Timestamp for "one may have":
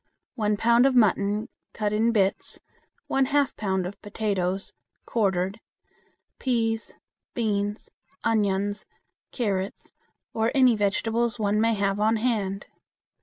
11.37-11.99